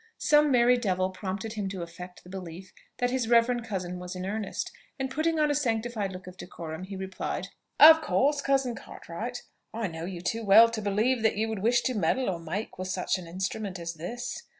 [0.17, 4.25] Some merry devil prompted him to affect the belief that his reverend cousin was in
[4.25, 9.43] earnest, and, putting on a sanctified look of decorum, he replied, "Of course, cousin Cartwright,
[9.75, 12.79] I know you too well to believe that you would wish to meddle or make
[12.79, 14.41] with such an instrument as this.